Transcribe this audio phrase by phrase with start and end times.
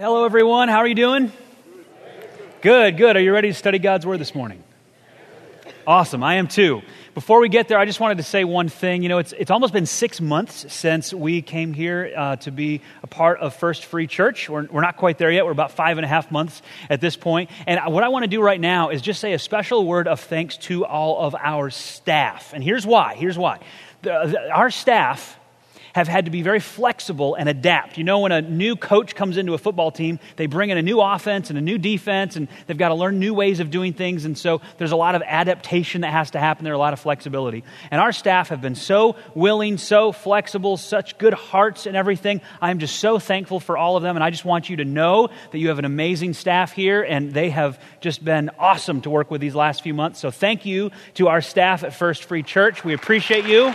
[0.00, 0.70] Hello, everyone.
[0.70, 1.30] How are you doing?
[2.62, 3.16] Good, good.
[3.16, 4.64] Are you ready to study God's Word this morning?
[5.86, 6.24] Awesome.
[6.24, 6.80] I am too.
[7.12, 9.02] Before we get there, I just wanted to say one thing.
[9.02, 12.80] You know, it's, it's almost been six months since we came here uh, to be
[13.02, 14.48] a part of First Free Church.
[14.48, 15.44] We're, we're not quite there yet.
[15.44, 17.50] We're about five and a half months at this point.
[17.66, 20.18] And what I want to do right now is just say a special word of
[20.18, 22.54] thanks to all of our staff.
[22.54, 23.16] And here's why.
[23.16, 23.58] Here's why.
[24.00, 25.38] The, the, our staff
[25.94, 27.98] have had to be very flexible and adapt.
[27.98, 30.82] You know, when a new coach comes into a football team, they bring in a
[30.82, 33.92] new offense and a new defense, and they've got to learn new ways of doing
[33.92, 34.24] things.
[34.24, 36.64] And so there's a lot of adaptation that has to happen.
[36.64, 37.64] There's a lot of flexibility.
[37.90, 42.40] And our staff have been so willing, so flexible, such good hearts and everything.
[42.60, 44.16] I'm just so thankful for all of them.
[44.16, 47.32] And I just want you to know that you have an amazing staff here, and
[47.32, 50.20] they have just been awesome to work with these last few months.
[50.20, 52.84] So thank you to our staff at First Free Church.
[52.84, 53.74] We appreciate you.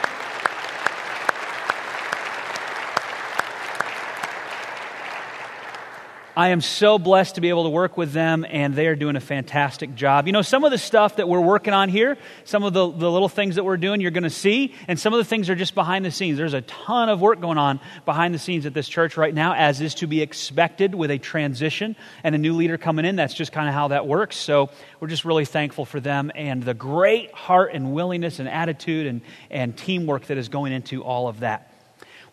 [6.37, 9.15] I am so blessed to be able to work with them, and they are doing
[9.15, 10.27] a fantastic job.
[10.27, 13.09] You know, some of the stuff that we're working on here, some of the, the
[13.09, 15.55] little things that we're doing, you're going to see, and some of the things are
[15.55, 16.37] just behind the scenes.
[16.37, 19.53] There's a ton of work going on behind the scenes at this church right now,
[19.53, 23.15] as is to be expected with a transition and a new leader coming in.
[23.15, 24.35] That's just kind of how that works.
[24.35, 29.07] So we're just really thankful for them and the great heart and willingness and attitude
[29.07, 31.71] and, and teamwork that is going into all of that.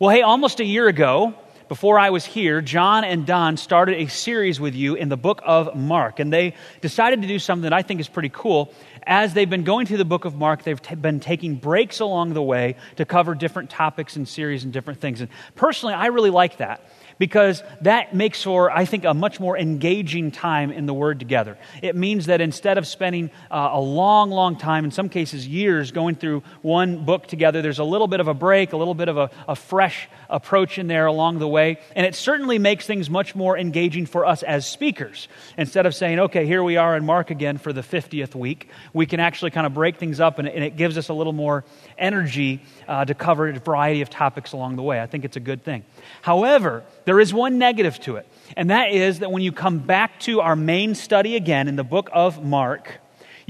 [0.01, 1.35] Well, hey, almost a year ago,
[1.73, 5.41] before I was here, John and Don started a series with you in the book
[5.43, 6.21] of Mark.
[6.21, 8.75] And they decided to do something that I think is pretty cool.
[9.05, 12.35] As they've been going through the book of Mark, they've t- been taking breaks along
[12.35, 15.23] the way to cover different topics and series and different things.
[15.23, 16.87] And personally, I really like that
[17.19, 21.57] because that makes for, I think, a much more engaging time in the Word together.
[21.83, 25.93] It means that instead of spending uh, a long, long time, in some cases years,
[25.93, 29.09] going through one book together, there's a little bit of a break, a little bit
[29.09, 31.79] of a, a fresh approach in there along the way.
[31.95, 35.29] And it certainly makes things much more engaging for us as speakers.
[35.57, 39.07] Instead of saying, okay, here we are in Mark again for the 50th week, we
[39.07, 41.65] can actually kind of break things up and, and it gives us a little more
[41.99, 45.01] energy uh, to cover a variety of topics along the way.
[45.01, 45.85] I think it's a good thing.
[46.23, 48.27] However, there is one negative to it,
[48.57, 51.85] and that is that when you come back to our main study again in the
[51.85, 53.02] book of Mark,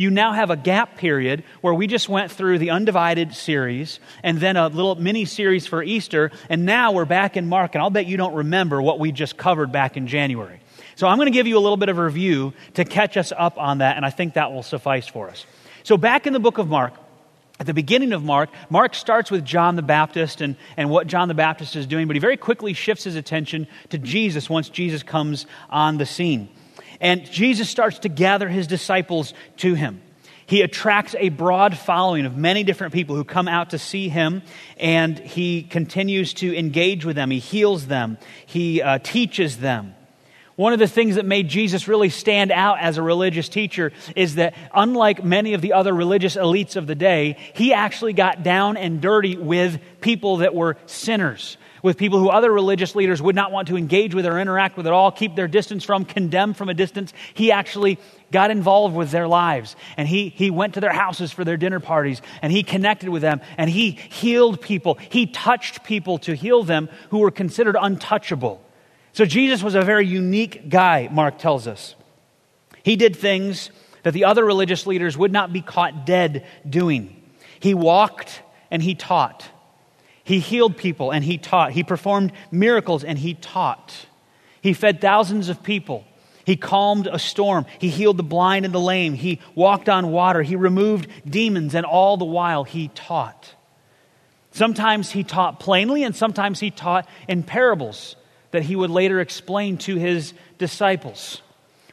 [0.02, 4.38] you now have a gap period where we just went through the undivided series and
[4.38, 7.90] then a little mini series for Easter, and now we're back in Mark, and I'll
[7.90, 10.60] bet you don't remember what we just covered back in January.
[10.96, 13.32] So I'm going to give you a little bit of a review to catch us
[13.36, 15.46] up on that, and I think that will suffice for us.
[15.84, 16.94] So, back in the book of Mark,
[17.58, 21.28] at the beginning of Mark, Mark starts with John the Baptist and, and what John
[21.28, 25.02] the Baptist is doing, but he very quickly shifts his attention to Jesus once Jesus
[25.02, 26.48] comes on the scene.
[27.02, 30.00] And Jesus starts to gather his disciples to him.
[30.46, 34.42] He attracts a broad following of many different people who come out to see him,
[34.76, 37.30] and he continues to engage with them.
[37.30, 39.94] He heals them, he uh, teaches them.
[40.54, 44.34] One of the things that made Jesus really stand out as a religious teacher is
[44.34, 48.76] that, unlike many of the other religious elites of the day, he actually got down
[48.76, 53.50] and dirty with people that were sinners, with people who other religious leaders would not
[53.50, 56.69] want to engage with or interact with at all, keep their distance from, condemn from
[56.69, 57.12] a distance.
[57.34, 57.98] He actually
[58.31, 61.81] got involved with their lives and he, he went to their houses for their dinner
[61.81, 64.94] parties and he connected with them and he healed people.
[65.10, 68.64] He touched people to heal them who were considered untouchable.
[69.12, 71.94] So Jesus was a very unique guy, Mark tells us.
[72.82, 73.70] He did things
[74.04, 77.22] that the other religious leaders would not be caught dead doing.
[77.60, 79.49] He walked and he taught.
[80.25, 81.72] He healed people and he taught.
[81.72, 84.06] He performed miracles and he taught.
[84.60, 86.05] He fed thousands of people.
[86.44, 87.66] He calmed a storm.
[87.78, 89.15] He healed the blind and the lame.
[89.15, 90.43] He walked on water.
[90.43, 93.55] He removed demons, and all the while he taught.
[94.50, 98.16] Sometimes he taught plainly, and sometimes he taught in parables
[98.50, 101.43] that he would later explain to his disciples.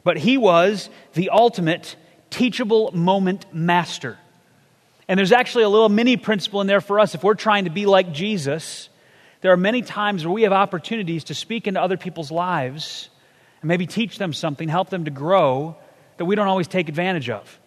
[0.02, 1.96] But he was the ultimate
[2.28, 4.18] teachable moment master.
[5.10, 7.16] And there's actually a little mini principle in there for us.
[7.16, 8.88] If we're trying to be like Jesus,
[9.40, 13.08] there are many times where we have opportunities to speak into other people's lives
[13.60, 15.76] and maybe teach them something, help them to grow
[16.18, 17.58] that we don't always take advantage of.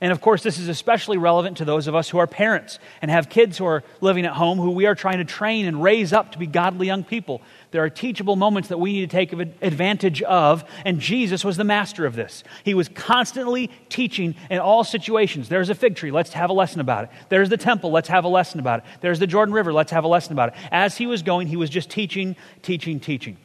[0.00, 3.10] And of course, this is especially relevant to those of us who are parents and
[3.10, 6.12] have kids who are living at home who we are trying to train and raise
[6.12, 7.42] up to be godly young people.
[7.76, 11.64] There are teachable moments that we need to take advantage of, and Jesus was the
[11.64, 12.42] master of this.
[12.64, 15.50] He was constantly teaching in all situations.
[15.50, 17.10] There's a fig tree, let's have a lesson about it.
[17.28, 18.86] There's the temple, let's have a lesson about it.
[19.02, 20.54] There's the Jordan River, let's have a lesson about it.
[20.72, 23.36] As he was going, he was just teaching, teaching, teaching.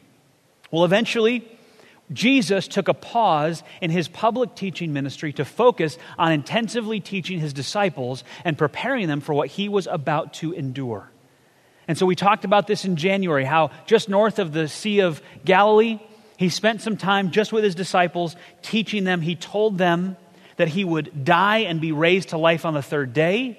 [0.70, 1.46] Well, eventually,
[2.10, 7.52] Jesus took a pause in his public teaching ministry to focus on intensively teaching his
[7.52, 11.11] disciples and preparing them for what he was about to endure.
[11.88, 15.20] And so we talked about this in January how just north of the Sea of
[15.44, 15.98] Galilee,
[16.36, 19.20] he spent some time just with his disciples, teaching them.
[19.20, 20.16] He told them
[20.56, 23.58] that he would die and be raised to life on the third day.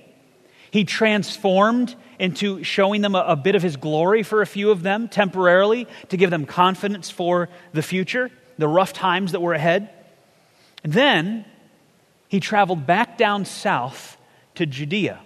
[0.72, 4.82] He transformed into showing them a, a, bit of his glory for a few of
[4.82, 9.90] them temporarily to give them confidence for the future, the rough times that were ahead.
[10.84, 11.46] And then
[12.28, 14.18] he traveled back down south
[14.56, 15.20] to Judea,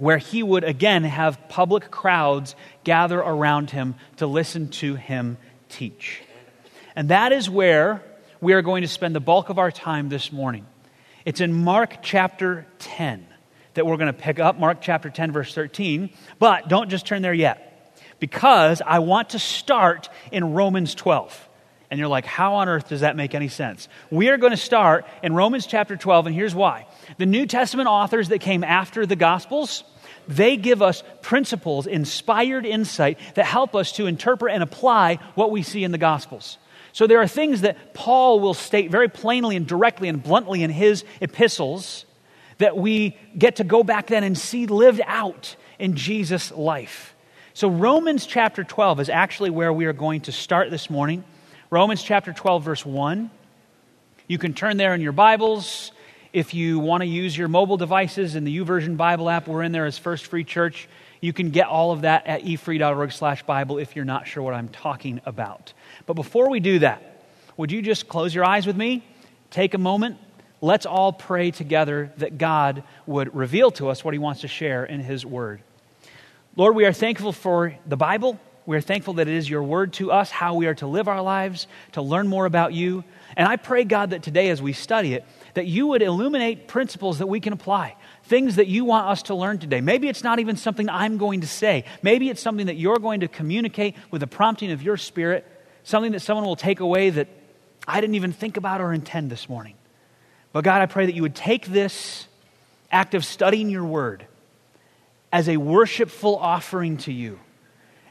[0.00, 5.36] where he would again have public crowds gather around him to listen to him
[5.68, 6.22] teach.
[6.96, 8.02] And that is where
[8.40, 10.66] we are going to spend the bulk of our time this morning.
[11.26, 13.26] It's in Mark chapter 10
[13.74, 16.08] that we're going to pick up, Mark chapter 10, verse 13.
[16.38, 21.48] But don't just turn there yet, because I want to start in Romans 12.
[21.90, 23.88] And you're like, how on earth does that make any sense?
[24.10, 26.86] We are going to start in Romans chapter 12, and here's why.
[27.18, 29.84] The New Testament authors that came after the Gospels,
[30.28, 35.62] they give us principles, inspired insight that help us to interpret and apply what we
[35.62, 36.58] see in the Gospels.
[36.92, 40.70] So there are things that Paul will state very plainly and directly and bluntly in
[40.70, 42.04] his epistles
[42.58, 47.14] that we get to go back then and see lived out in Jesus' life.
[47.54, 51.24] So Romans chapter 12 is actually where we are going to start this morning.
[51.70, 53.30] Romans chapter 12, verse 1.
[54.26, 55.92] You can turn there in your Bibles.
[56.32, 59.72] If you want to use your mobile devices in the YouVersion Bible app, we're in
[59.72, 60.88] there as First Free Church.
[61.20, 64.54] You can get all of that at efree.org slash Bible if you're not sure what
[64.54, 65.72] I'm talking about.
[66.06, 67.24] But before we do that,
[67.56, 69.04] would you just close your eyes with me?
[69.50, 70.18] Take a moment.
[70.60, 74.84] Let's all pray together that God would reveal to us what He wants to share
[74.84, 75.62] in His Word.
[76.54, 78.38] Lord, we are thankful for the Bible.
[78.70, 81.08] We are thankful that it is your word to us, how we are to live
[81.08, 83.02] our lives, to learn more about you.
[83.36, 85.24] And I pray, God, that today as we study it,
[85.54, 87.96] that you would illuminate principles that we can apply,
[88.26, 89.80] things that you want us to learn today.
[89.80, 91.84] Maybe it's not even something I'm going to say.
[92.00, 95.44] Maybe it's something that you're going to communicate with the prompting of your spirit,
[95.82, 97.26] something that someone will take away that
[97.88, 99.74] I didn't even think about or intend this morning.
[100.52, 102.28] But God, I pray that you would take this
[102.92, 104.28] act of studying your word
[105.32, 107.40] as a worshipful offering to you,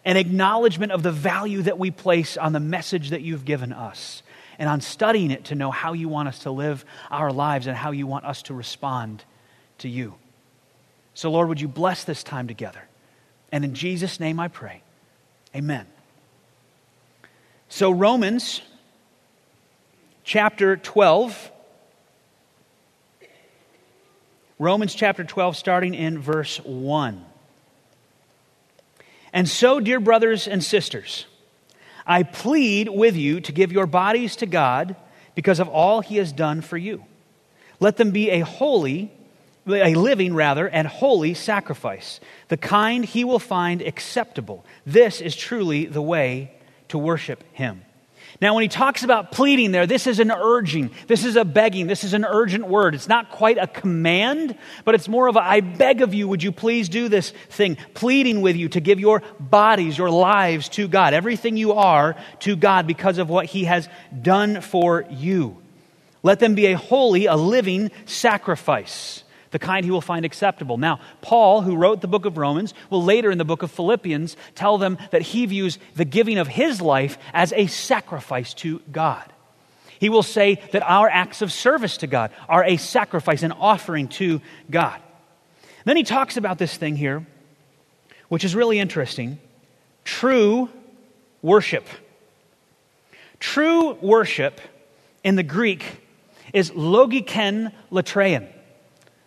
[0.05, 4.23] an acknowledgement of the value that we place on the message that you've given us
[4.57, 7.75] and on studying it to know how you want us to live our lives and
[7.75, 9.23] how you want us to respond
[9.79, 10.15] to you.
[11.13, 12.81] So, Lord, would you bless this time together?
[13.51, 14.81] And in Jesus' name I pray.
[15.55, 15.87] Amen.
[17.69, 18.61] So, Romans
[20.23, 21.51] chapter 12.
[24.59, 27.25] Romans chapter 12, starting in verse 1.
[29.33, 31.25] And so, dear brothers and sisters,
[32.05, 34.95] I plead with you to give your bodies to God
[35.35, 37.05] because of all he has done for you.
[37.79, 39.11] Let them be a holy,
[39.67, 44.65] a living rather, and holy sacrifice, the kind he will find acceptable.
[44.85, 46.51] This is truly the way
[46.89, 47.83] to worship him.
[48.41, 51.87] Now, when he talks about pleading there, this is an urging, this is a begging,
[51.87, 52.95] this is an urgent word.
[52.95, 56.41] It's not quite a command, but it's more of a I beg of you, would
[56.41, 57.77] you please do this thing?
[57.93, 62.55] Pleading with you to give your bodies, your lives to God, everything you are to
[62.55, 63.89] God because of what he has
[64.21, 65.57] done for you.
[66.23, 70.77] Let them be a holy, a living sacrifice the kind he will find acceptable.
[70.77, 74.37] Now, Paul, who wrote the book of Romans, will later in the book of Philippians
[74.55, 79.31] tell them that he views the giving of his life as a sacrifice to God.
[79.99, 84.07] He will say that our acts of service to God are a sacrifice, an offering
[84.09, 85.01] to God.
[85.83, 87.25] Then he talks about this thing here,
[88.29, 89.39] which is really interesting
[90.05, 90.69] true
[91.41, 91.85] worship.
[93.39, 94.59] True worship
[95.23, 95.83] in the Greek
[96.53, 98.47] is logiken latrein.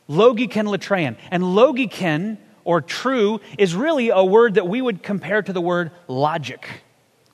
[0.09, 1.17] Logiken latrein.
[1.31, 5.91] And logiken, or true, is really a word that we would compare to the word
[6.09, 6.69] logic.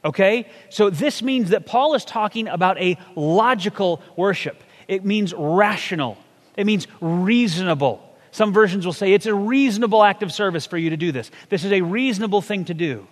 [0.05, 0.47] Okay?
[0.71, 4.63] So this means that Paul is talking about a logical worship.
[4.87, 6.19] It means rational,
[6.57, 8.05] it means reasonable.
[8.31, 11.31] Some versions will say it's a reasonable act of service for you to do this.
[11.49, 13.07] This is a reasonable thing to do.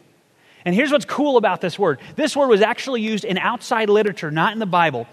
[0.64, 4.30] And here's what's cool about this word this word was actually used in outside literature,
[4.30, 5.06] not in the Bible,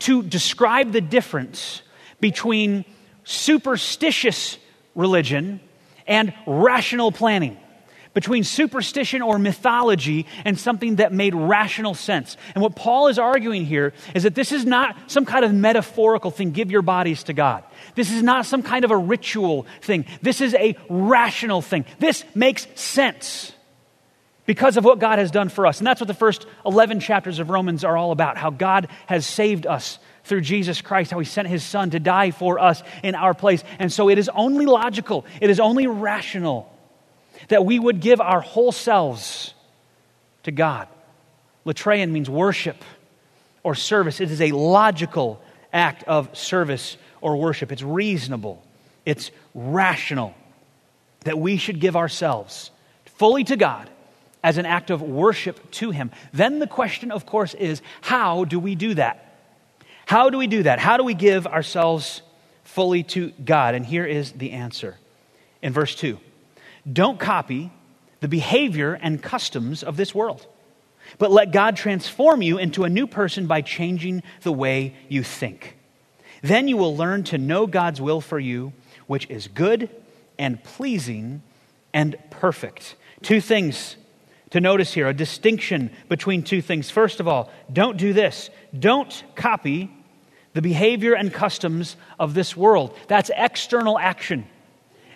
[0.00, 1.82] to describe the difference
[2.20, 2.84] between
[3.24, 4.58] superstitious
[4.94, 5.60] religion
[6.06, 7.56] and rational planning,
[8.14, 12.36] between superstition or mythology and something that made rational sense.
[12.54, 16.30] And what Paul is arguing here is that this is not some kind of metaphorical
[16.30, 17.64] thing, give your bodies to God.
[17.94, 20.04] This is not some kind of a ritual thing.
[20.20, 21.84] This is a rational thing.
[21.98, 23.52] This makes sense
[24.44, 25.78] because of what God has done for us.
[25.78, 29.24] And that's what the first 11 chapters of Romans are all about how God has
[29.24, 33.14] saved us through Jesus Christ, how he sent his son to die for us in
[33.14, 33.64] our place.
[33.78, 36.72] And so it is only logical, it is only rational
[37.48, 39.54] that we would give our whole selves
[40.44, 40.88] to God.
[41.66, 42.76] Latrein means worship
[43.62, 44.20] or service.
[44.20, 47.72] It is a logical act of service or worship.
[47.72, 48.62] It's reasonable,
[49.06, 50.34] it's rational
[51.20, 52.70] that we should give ourselves
[53.04, 53.88] fully to God
[54.42, 56.10] as an act of worship to Him.
[56.32, 59.31] Then the question, of course, is how do we do that?
[60.06, 60.78] How do we do that?
[60.78, 62.22] How do we give ourselves
[62.64, 63.74] fully to God?
[63.74, 64.96] And here is the answer
[65.62, 66.18] in verse 2
[66.90, 67.72] Don't copy
[68.20, 70.46] the behavior and customs of this world,
[71.18, 75.76] but let God transform you into a new person by changing the way you think.
[76.42, 78.72] Then you will learn to know God's will for you,
[79.06, 79.88] which is good
[80.38, 81.42] and pleasing
[81.94, 82.96] and perfect.
[83.22, 83.96] Two things
[84.52, 86.90] to notice here a distinction between two things.
[86.90, 88.50] First of all, don't do this.
[88.78, 89.90] Don't copy
[90.52, 92.96] the behavior and customs of this world.
[93.08, 94.46] That's external action,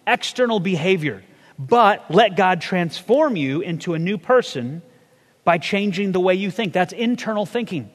[0.07, 1.23] external behavior.
[1.59, 4.81] But let God transform you into a new person
[5.45, 6.73] by changing the way you think.
[6.73, 7.91] That's internal thinking.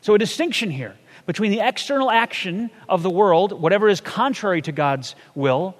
[0.00, 0.96] So, a distinction here
[1.26, 5.76] between the external action of the world, whatever is contrary to God's will,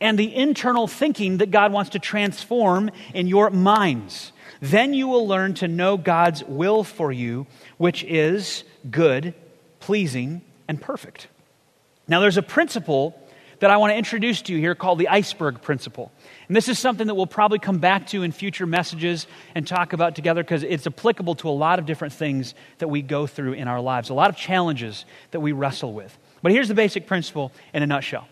[0.00, 4.32] and the internal thinking that God wants to transform in your minds.
[4.60, 9.34] Then you will learn to know God's will for you, which is good,
[9.80, 11.28] pleasing, and perfect.
[12.06, 13.20] Now, there's a principle
[13.60, 16.12] that I want to introduce to you here called the iceberg principle.
[16.46, 19.92] And this is something that we'll probably come back to in future messages and talk
[19.92, 23.54] about together because it's applicable to a lot of different things that we go through
[23.54, 26.16] in our lives, a lot of challenges that we wrestle with.
[26.40, 28.28] But here's the basic principle in a nutshell.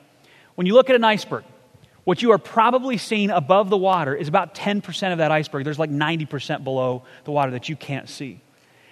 [0.55, 1.45] When you look at an iceberg,
[2.07, 5.65] what you are probably seeing above the water is about 10% of that iceberg.
[5.65, 8.41] There's like 90% below the water that you can't see.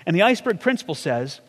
[0.04, 1.40] And the iceberg principle says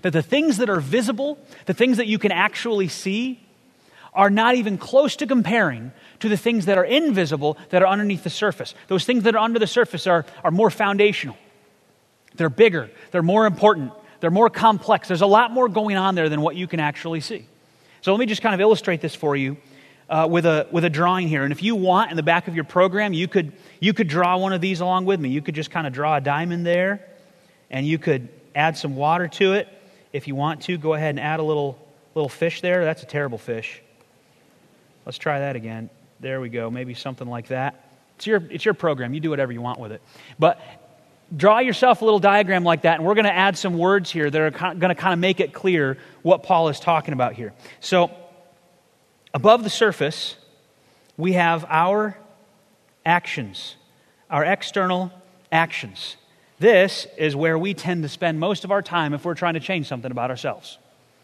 [0.00, 3.38] that the things that are visible, the things that you can actually see,
[4.14, 8.24] are not even close to comparing to the things that are invisible that are underneath
[8.24, 8.74] the surface.
[8.86, 11.36] Those things that are under the surface are, are more foundational,
[12.36, 15.06] they're bigger, they're more important, they're more complex.
[15.06, 17.44] There's a lot more going on there than what you can actually see.
[18.00, 19.58] So let me just kind of illustrate this for you
[20.08, 21.44] uh, with, a, with a drawing here.
[21.44, 24.36] And if you want, in the back of your program, you could, you could draw
[24.38, 25.28] one of these along with me.
[25.28, 27.06] You could just kind of draw a diamond there,
[27.70, 29.68] and you could add some water to it.
[30.12, 31.78] If you want to, go ahead and add a little,
[32.14, 32.84] little fish there.
[32.84, 33.82] That's a terrible fish.
[35.04, 35.90] Let's try that again.
[36.20, 36.70] There we go.
[36.70, 37.84] Maybe something like that.
[38.16, 39.14] It's your, it's your program.
[39.14, 40.02] You do whatever you want with it.
[40.38, 40.60] But
[41.36, 44.28] draw yourself a little diagram like that, and we're going to add some words here
[44.28, 47.52] that are going to kind of make it clear what Paul is talking about here.
[47.80, 48.10] So,
[49.34, 50.36] Above the surface,
[51.16, 52.16] we have our
[53.04, 53.76] actions,
[54.30, 55.12] our external
[55.52, 56.16] actions.
[56.58, 59.60] This is where we tend to spend most of our time if we're trying to
[59.60, 60.78] change something about ourselves.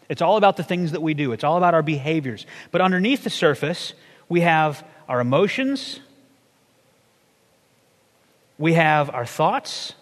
[0.07, 2.45] It's all about the things that we do, it's all about our behaviors.
[2.71, 3.93] But underneath the surface,
[4.29, 5.99] we have our emotions,
[8.57, 9.93] we have our thoughts,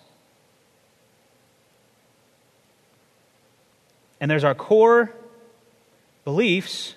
[4.19, 5.11] and there's our core
[6.25, 6.95] beliefs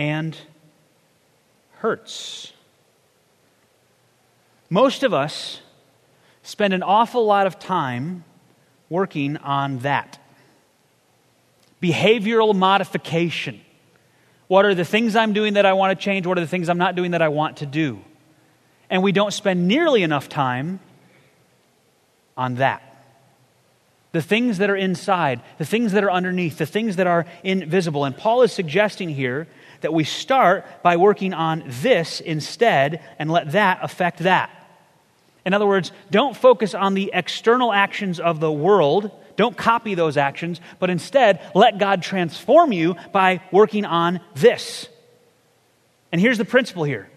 [0.00, 0.34] and
[1.72, 2.54] hurts.
[4.70, 5.60] Most of us
[6.42, 8.24] spend an awful lot of time
[8.88, 10.18] working on that.
[11.82, 13.60] Behavioral modification.
[14.48, 16.26] What are the things I'm doing that I want to change?
[16.26, 18.00] What are the things I'm not doing that I want to do?
[18.88, 20.80] And we don't spend nearly enough time
[22.38, 22.82] on that.
[24.12, 28.06] The things that are inside, the things that are underneath, the things that are invisible.
[28.06, 29.46] And Paul is suggesting here
[29.80, 34.50] that we start by working on this instead and let that affect that.
[35.44, 39.10] In other words, don't focus on the external actions of the world.
[39.36, 44.88] Don't copy those actions, but instead let God transform you by working on this.
[46.12, 47.08] And here's the principle here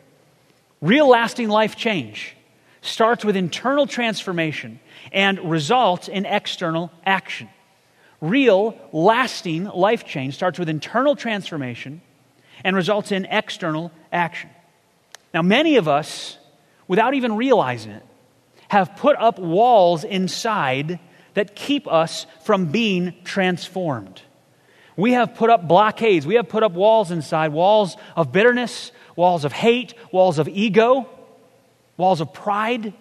[0.81, 2.35] real lasting life change
[2.81, 4.79] starts with internal transformation
[5.11, 7.49] and results in external action.
[8.21, 12.01] Real, lasting life change starts with internal transformation
[12.63, 14.49] and results in external action.
[15.33, 16.37] Now, many of us,
[16.87, 18.05] without even realizing it,
[18.69, 20.99] have put up walls inside
[21.33, 24.21] that keep us from being transformed.
[24.95, 26.25] We have put up blockades.
[26.25, 31.09] We have put up walls inside walls of bitterness, walls of hate, walls of ego,
[31.97, 32.93] walls of pride,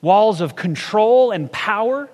[0.00, 2.08] walls of control and power,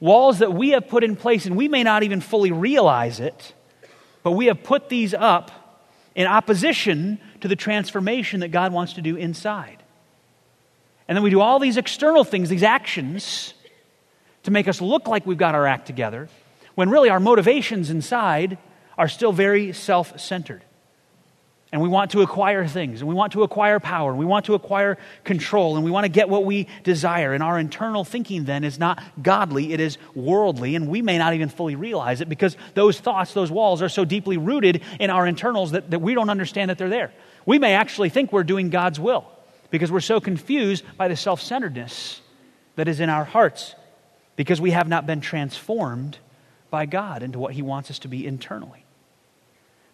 [0.00, 3.54] walls that we have put in place and we may not even fully realize it
[4.26, 5.52] but we have put these up
[6.16, 9.80] in opposition to the transformation that God wants to do inside.
[11.06, 13.54] And then we do all these external things, these actions,
[14.42, 16.28] to make us look like we've got our act together,
[16.74, 18.58] when really our motivations inside
[18.98, 20.64] are still very self centered.
[21.72, 24.46] And we want to acquire things, and we want to acquire power, and we want
[24.46, 27.34] to acquire control, and we want to get what we desire.
[27.34, 31.34] And our internal thinking then is not godly, it is worldly, and we may not
[31.34, 35.26] even fully realize it because those thoughts, those walls are so deeply rooted in our
[35.26, 37.12] internals that, that we don't understand that they're there.
[37.44, 39.26] We may actually think we're doing God's will
[39.70, 42.20] because we're so confused by the self centeredness
[42.76, 43.74] that is in our hearts
[44.36, 46.18] because we have not been transformed
[46.70, 48.85] by God into what He wants us to be internally.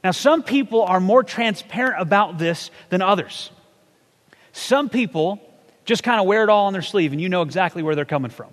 [0.05, 3.51] Now, some people are more transparent about this than others.
[4.53, 5.41] Some people
[5.85, 8.05] just kind of wear it all on their sleeve and you know exactly where they're
[8.05, 8.51] coming from.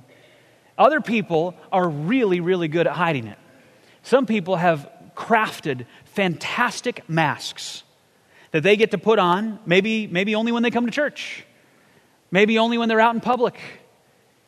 [0.77, 3.37] Other people are really, really good at hiding it.
[4.03, 7.83] Some people have crafted fantastic masks
[8.51, 11.45] that they get to put on, maybe, maybe only when they come to church,
[12.31, 13.59] maybe only when they're out in public.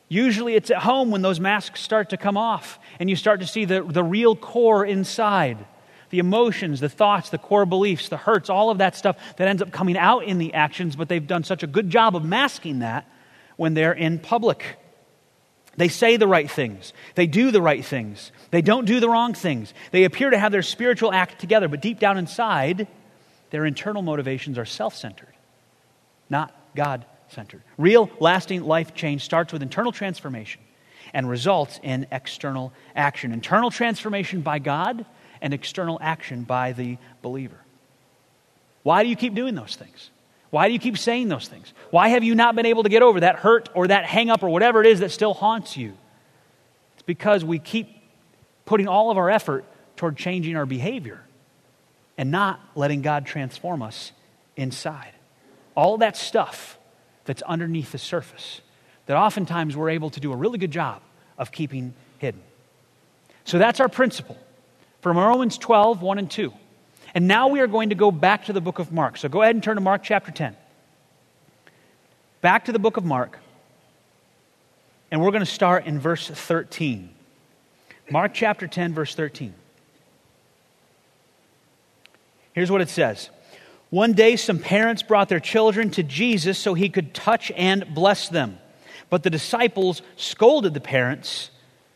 [0.08, 3.48] Usually it's at home when those masks start to come off and you start to
[3.48, 5.66] see the, the real core inside
[6.12, 9.62] the emotions, the thoughts, the core beliefs, the hurts, all of that stuff that ends
[9.62, 12.80] up coming out in the actions, but they've done such a good job of masking
[12.80, 13.10] that
[13.56, 14.78] when they're in public.
[15.78, 16.92] They say the right things.
[17.16, 18.32] They do the right things.
[18.52, 19.74] They don't do the wrong things.
[19.92, 22.88] They appear to have their spiritual act together, but deep down inside,
[23.50, 25.34] their internal motivations are self centered,
[26.30, 27.64] not God centered.
[27.78, 30.62] Real, lasting life change starts with internal transformation
[31.14, 33.32] and results in external action.
[33.32, 35.06] Internal transformation by God
[35.42, 37.58] and external action by the believer.
[38.84, 40.10] Why do you keep doing those things?
[40.50, 41.74] Why do you keep saying those things?
[41.92, 44.44] Why have you not been able to get over that hurt or that hang up
[44.44, 45.94] or whatever it is that still haunts you?
[46.96, 47.90] It's because we keep
[48.66, 51.22] putting all of our effort toward changing our behavior
[52.18, 54.12] and not letting God transform us
[54.58, 55.14] inside.
[55.76, 56.78] All that stuff
[57.26, 58.62] that's underneath the surface
[59.06, 61.02] that oftentimes we're able to do a really good job
[61.38, 62.42] of keeping hidden.
[63.46, 64.38] So that's our principle
[65.02, 66.54] from Romans 12, 1 and 2.
[67.14, 69.18] And now we are going to go back to the book of Mark.
[69.18, 70.56] So go ahead and turn to Mark chapter 10.
[72.42, 73.38] Back to the book of Mark.
[75.12, 77.10] And we're going to start in verse 13.
[78.10, 79.54] Mark chapter 10, verse 13.
[82.54, 83.30] Here's what it says
[83.90, 88.30] One day, some parents brought their children to Jesus so he could touch and bless
[88.30, 88.58] them.
[89.10, 91.50] But the disciples scolded the parents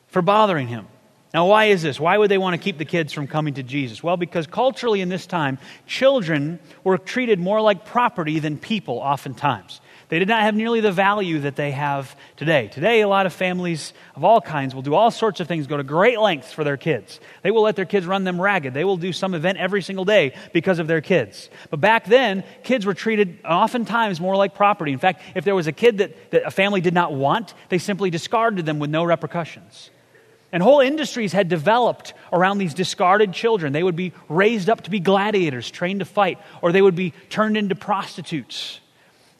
[0.07, 0.87] for bothering him.
[1.33, 1.99] Now, why is this?
[1.99, 4.01] Why would they want to keep the kids from coming to Jesus?
[4.01, 9.81] Well, because culturally in this time, children were treated more like property than people, oftentimes.
[10.07, 12.67] They did not have nearly the value that they have today.
[12.67, 15.77] Today, a lot of families of all kinds will do all sorts of things, go
[15.77, 17.19] to great lengths for their kids.
[17.41, 18.73] They will let their kids run them ragged.
[18.73, 21.49] They will do some event every single day because of their kids.
[21.71, 24.93] But back then, kids were treated oftentimes more like property.
[24.93, 27.79] In fact, if there was a kid that, that a family did not want, they
[27.79, 29.89] simply discarded them with no repercussions.
[30.55, 33.73] And whole industries had developed around these discarded children.
[33.73, 37.11] They would be raised up to be gladiators, trained to fight, or they would be
[37.29, 38.79] turned into prostitutes.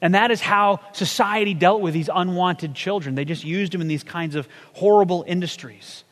[0.01, 3.15] And that is how society dealt with these unwanted children.
[3.15, 6.03] They just used them in these kinds of horrible industries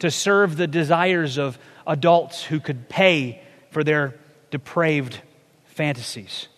[0.00, 3.40] to serve the desires of adults who could pay
[3.70, 4.16] for their
[4.50, 5.20] depraved
[5.66, 6.48] fantasies.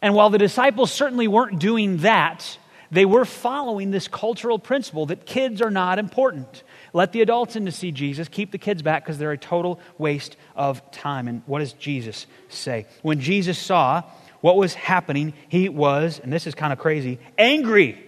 [0.00, 2.58] And while the disciples certainly weren't doing that,
[2.92, 6.62] they were following this cultural principle that kids are not important.
[6.94, 8.28] Let the adults in to see Jesus.
[8.28, 11.26] Keep the kids back because they're a total waste of time.
[11.26, 12.86] And what does Jesus say?
[13.02, 14.04] When Jesus saw
[14.40, 18.00] what was happening, he was, and this is kind of crazy, angry.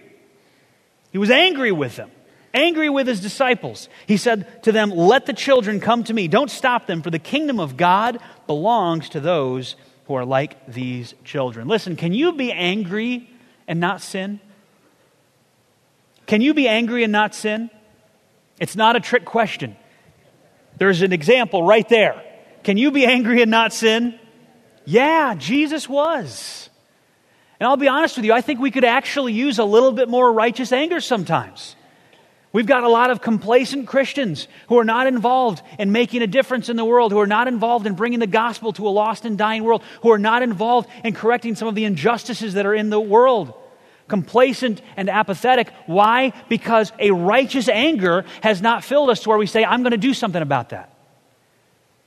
[1.11, 2.09] He was angry with them,
[2.53, 3.89] angry with his disciples.
[4.07, 6.29] He said to them, Let the children come to me.
[6.29, 11.13] Don't stop them, for the kingdom of God belongs to those who are like these
[11.25, 11.67] children.
[11.67, 13.29] Listen, can you be angry
[13.67, 14.39] and not sin?
[16.25, 17.69] Can you be angry and not sin?
[18.59, 19.75] It's not a trick question.
[20.77, 22.23] There's an example right there.
[22.63, 24.19] Can you be angry and not sin?
[24.85, 26.69] Yeah, Jesus was.
[27.59, 30.09] And I'll be honest with you, I think we could actually use a little bit
[30.09, 31.75] more righteous anger sometimes.
[32.53, 36.69] We've got a lot of complacent Christians who are not involved in making a difference
[36.69, 39.37] in the world, who are not involved in bringing the gospel to a lost and
[39.37, 42.89] dying world, who are not involved in correcting some of the injustices that are in
[42.89, 43.53] the world
[44.07, 45.69] complacent and apathetic.
[45.85, 46.33] Why?
[46.49, 49.97] Because a righteous anger has not filled us to where we say, I'm going to
[49.97, 50.93] do something about that.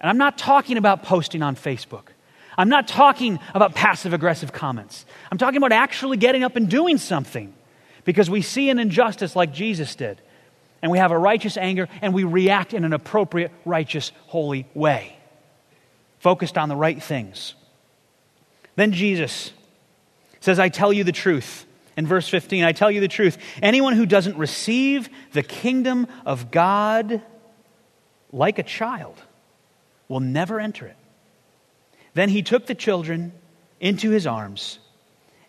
[0.00, 2.08] And I'm not talking about posting on Facebook.
[2.56, 5.06] I'm not talking about passive aggressive comments.
[5.30, 7.54] I'm talking about actually getting up and doing something
[8.04, 10.20] because we see an injustice like Jesus did.
[10.82, 15.16] And we have a righteous anger and we react in an appropriate, righteous, holy way,
[16.18, 17.54] focused on the right things.
[18.76, 19.52] Then Jesus
[20.40, 23.38] says, I tell you the truth in verse 15 I tell you the truth.
[23.62, 27.22] Anyone who doesn't receive the kingdom of God
[28.32, 29.20] like a child
[30.08, 30.96] will never enter it.
[32.14, 33.32] Then he took the children
[33.80, 34.78] into his arms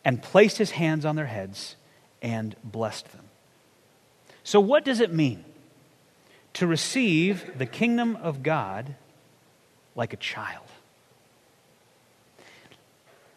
[0.06, 1.76] and placed his hands on their heads
[2.22, 3.26] and blessed them.
[4.44, 5.44] So, what does it mean
[6.54, 8.96] to receive the kingdom of God
[9.96, 10.66] like a child?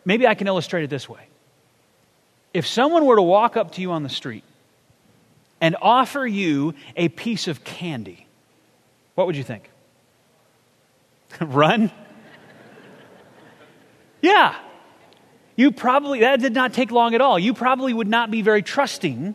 [0.05, 1.29] Maybe I can illustrate it this way.
[2.55, 4.45] If someone were to walk up to you on the street
[5.61, 8.27] and offer you a piece of candy,
[9.17, 9.69] what would you think?
[11.41, 11.91] Run?
[14.23, 14.57] yeah.
[15.57, 17.39] You probably, that did not take long at all.
[17.39, 19.35] You probably would not be very trusting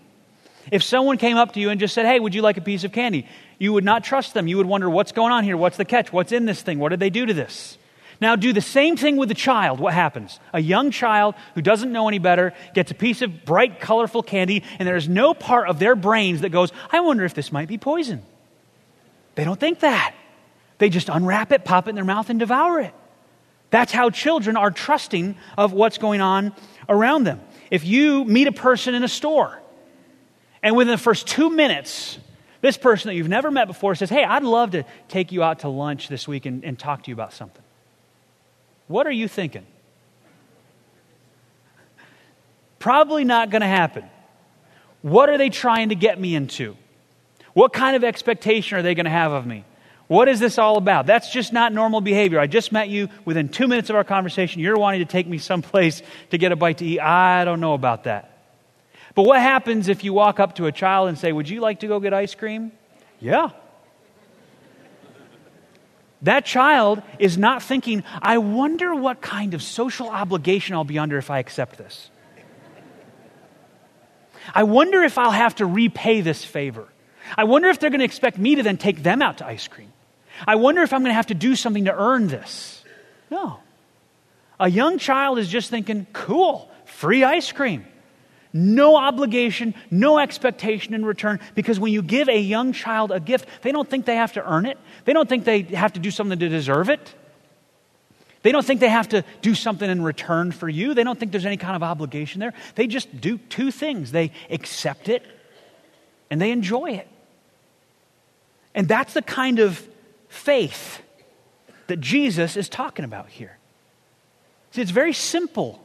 [0.71, 2.85] if someone came up to you and just said, Hey, would you like a piece
[2.85, 3.27] of candy?
[3.57, 4.47] You would not trust them.
[4.47, 5.57] You would wonder, What's going on here?
[5.57, 6.13] What's the catch?
[6.13, 6.79] What's in this thing?
[6.79, 7.77] What did they do to this?
[8.21, 9.79] Now, do the same thing with a child.
[9.79, 10.39] What happens?
[10.51, 14.63] A young child who doesn't know any better gets a piece of bright, colorful candy,
[14.77, 17.69] and there is no part of their brains that goes, I wonder if this might
[17.69, 18.21] be poison.
[19.35, 20.13] They don't think that.
[20.79, 22.93] They just unwrap it, pop it in their mouth, and devour it.
[23.69, 26.53] That's how children are trusting of what's going on
[26.89, 27.39] around them.
[27.71, 29.61] If you meet a person in a store,
[30.61, 32.17] and within the first two minutes,
[32.59, 35.59] this person that you've never met before says, Hey, I'd love to take you out
[35.59, 37.63] to lunch this week and, and talk to you about something.
[38.89, 39.67] What are you thinking?
[42.79, 44.03] Probably not going to happen.
[45.03, 46.75] What are they trying to get me into?
[47.53, 49.63] What kind of expectation are they going to have of me?
[50.07, 51.05] What is this all about?
[51.05, 52.39] That's just not normal behavior.
[52.39, 54.59] I just met you within two minutes of our conversation.
[54.59, 56.99] You're wanting to take me someplace to get a bite to eat.
[56.99, 58.37] I don't know about that.
[59.13, 61.81] But what happens if you walk up to a child and say, Would you like
[61.81, 62.71] to go get ice cream?
[63.19, 63.51] Yeah.
[66.21, 71.17] That child is not thinking, I wonder what kind of social obligation I'll be under
[71.17, 72.09] if I accept this.
[74.53, 76.87] I wonder if I'll have to repay this favor.
[77.37, 79.67] I wonder if they're going to expect me to then take them out to ice
[79.67, 79.93] cream.
[80.47, 82.83] I wonder if I'm going to have to do something to earn this.
[83.29, 83.59] No.
[84.59, 87.85] A young child is just thinking, cool, free ice cream.
[88.51, 91.39] No obligation, no expectation in return.
[91.53, 94.51] Because when you give a young child a gift, they don't think they have to
[94.51, 94.77] earn it.
[95.05, 97.13] They don't think they have to do something to deserve it.
[98.41, 100.93] They don't think they have to do something in return for you.
[100.93, 102.53] They don't think there's any kind of obligation there.
[102.75, 105.23] They just do two things they accept it
[106.29, 107.07] and they enjoy it.
[108.73, 109.85] And that's the kind of
[110.29, 111.01] faith
[111.87, 113.57] that Jesus is talking about here.
[114.71, 115.83] See, it's very simple.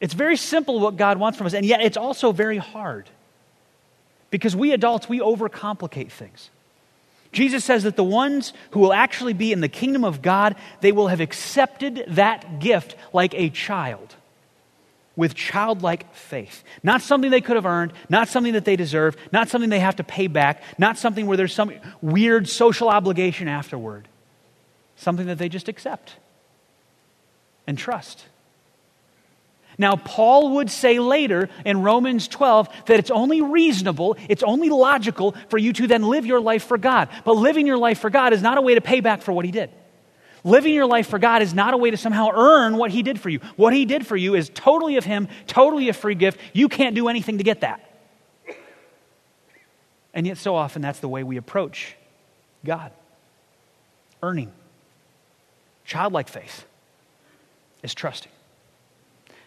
[0.00, 3.08] It's very simple what God wants from us, and yet it's also very hard.
[4.30, 6.50] Because we adults, we overcomplicate things.
[7.32, 10.92] Jesus says that the ones who will actually be in the kingdom of God, they
[10.92, 14.14] will have accepted that gift like a child
[15.14, 16.62] with childlike faith.
[16.82, 19.96] Not something they could have earned, not something that they deserve, not something they have
[19.96, 24.06] to pay back, not something where there's some weird social obligation afterward.
[24.96, 26.14] Something that they just accept
[27.66, 28.24] and trust.
[29.80, 35.36] Now, Paul would say later in Romans 12 that it's only reasonable, it's only logical
[35.48, 37.08] for you to then live your life for God.
[37.24, 39.44] But living your life for God is not a way to pay back for what
[39.44, 39.70] he did.
[40.44, 43.20] Living your life for God is not a way to somehow earn what He did
[43.20, 43.40] for you.
[43.56, 46.38] What He did for you is totally of Him, totally a free gift.
[46.52, 47.84] You can't do anything to get that.
[50.14, 51.96] And yet, so often, that's the way we approach
[52.64, 52.92] God
[54.22, 54.52] earning.
[55.84, 56.64] Childlike faith
[57.82, 58.32] is trusting.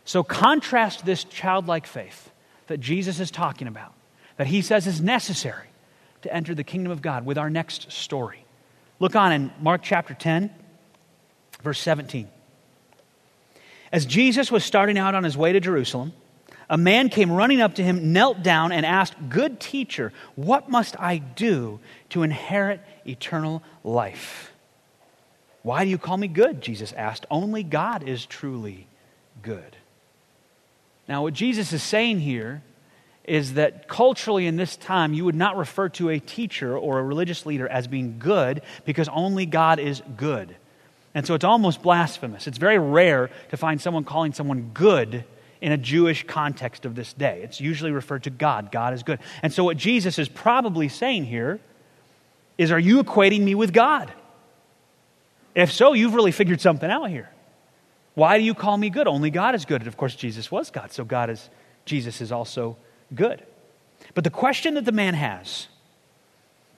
[0.05, 2.31] So, contrast this childlike faith
[2.67, 3.93] that Jesus is talking about,
[4.37, 5.67] that He says is necessary
[6.23, 8.45] to enter the kingdom of God, with our next story.
[8.99, 10.51] Look on in Mark chapter 10.
[11.63, 12.27] Verse 17.
[13.91, 16.13] As Jesus was starting out on his way to Jerusalem,
[16.69, 20.97] a man came running up to him, knelt down, and asked, Good teacher, what must
[20.99, 24.51] I do to inherit eternal life?
[25.63, 26.61] Why do you call me good?
[26.61, 27.25] Jesus asked.
[27.29, 28.87] Only God is truly
[29.43, 29.75] good.
[31.07, 32.63] Now, what Jesus is saying here
[33.23, 37.03] is that culturally in this time, you would not refer to a teacher or a
[37.03, 40.55] religious leader as being good because only God is good.
[41.13, 42.47] And so it's almost blasphemous.
[42.47, 45.25] It's very rare to find someone calling someone good
[45.59, 47.41] in a Jewish context of this day.
[47.43, 48.71] It's usually referred to God.
[48.71, 49.19] God is good.
[49.43, 51.59] And so what Jesus is probably saying here
[52.57, 54.11] is Are you equating me with God?
[55.53, 57.29] If so, you've really figured something out here.
[58.13, 59.08] Why do you call me good?
[59.08, 59.82] Only God is good.
[59.82, 61.50] And of course, Jesus was God, so God is,
[61.86, 62.78] Jesus is also
[63.13, 63.43] good.
[64.13, 65.67] But the question that the man has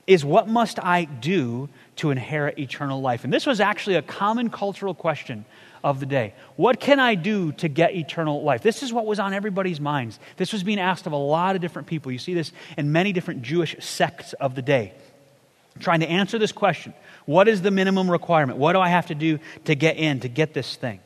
[0.05, 3.23] is what must I do to inherit eternal life?
[3.23, 5.45] And this was actually a common cultural question
[5.83, 6.33] of the day.
[6.55, 8.61] What can I do to get eternal life?
[8.61, 10.19] This is what was on everybody's minds.
[10.37, 12.11] This was being asked of a lot of different people.
[12.11, 14.93] You see this in many different Jewish sects of the day.
[15.79, 16.93] trying to answer this question
[17.25, 18.59] What is the minimum requirement?
[18.59, 20.99] What do I have to do to get in, to get this thing?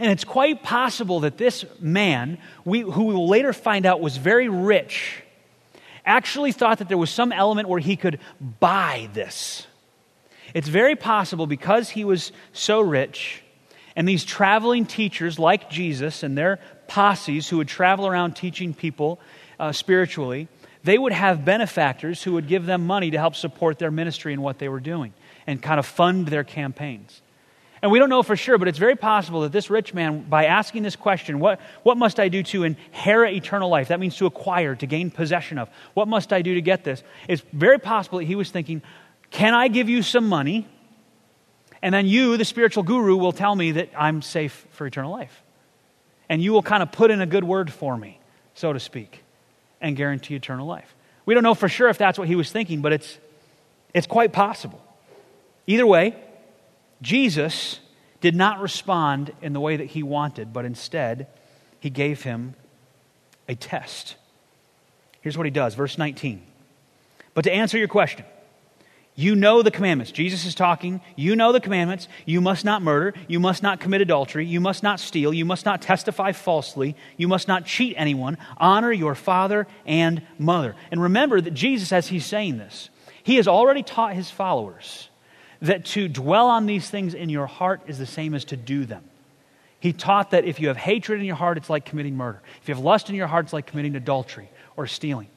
[0.00, 4.16] And it's quite possible that this man, we, who we will later find out was
[4.16, 5.22] very rich,
[6.06, 8.18] actually thought that there was some element where he could
[8.60, 9.66] buy this.
[10.54, 13.42] It's very possible because he was so rich,
[13.94, 19.20] and these traveling teachers like Jesus and their posses who would travel around teaching people
[19.58, 20.48] uh, spiritually,
[20.82, 24.42] they would have benefactors who would give them money to help support their ministry and
[24.42, 25.12] what they were doing
[25.46, 27.20] and kind of fund their campaigns.
[27.82, 30.44] And we don't know for sure, but it's very possible that this rich man, by
[30.44, 33.88] asking this question, what, what must I do to inherit eternal life?
[33.88, 35.70] That means to acquire, to gain possession of.
[35.94, 37.02] What must I do to get this?
[37.26, 38.82] It's very possible that he was thinking,
[39.30, 40.68] can I give you some money?
[41.80, 45.42] And then you, the spiritual guru, will tell me that I'm safe for eternal life.
[46.28, 48.20] And you will kind of put in a good word for me,
[48.54, 49.22] so to speak,
[49.80, 50.94] and guarantee eternal life.
[51.24, 53.18] We don't know for sure if that's what he was thinking, but it's,
[53.94, 54.84] it's quite possible.
[55.66, 56.14] Either way,
[57.02, 57.80] Jesus
[58.20, 61.26] did not respond in the way that he wanted, but instead,
[61.78, 62.54] he gave him
[63.48, 64.16] a test.
[65.20, 66.42] Here's what he does, verse 19.
[67.34, 68.24] But to answer your question,
[69.20, 70.12] you know the commandments.
[70.12, 71.02] Jesus is talking.
[71.14, 72.08] You know the commandments.
[72.24, 73.12] You must not murder.
[73.28, 74.46] You must not commit adultery.
[74.46, 75.34] You must not steal.
[75.34, 76.96] You must not testify falsely.
[77.18, 78.38] You must not cheat anyone.
[78.56, 80.74] Honor your father and mother.
[80.90, 82.88] And remember that Jesus, as he's saying this,
[83.22, 85.09] he has already taught his followers
[85.62, 88.84] that to dwell on these things in your heart is the same as to do
[88.84, 89.04] them.
[89.78, 92.42] He taught that if you have hatred in your heart, it's like committing murder.
[92.62, 95.28] If you have lust in your heart, it's like committing adultery or stealing.